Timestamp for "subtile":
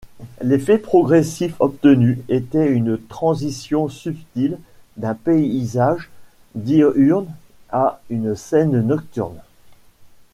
3.87-4.57